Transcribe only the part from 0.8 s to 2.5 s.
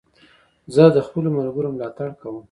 د خپلو ملګرو ملاتړ کوم.